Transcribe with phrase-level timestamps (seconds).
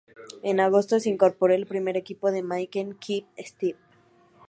[0.41, 3.75] En agosto se incorporó al primer equipo de Mapei-Quick Step.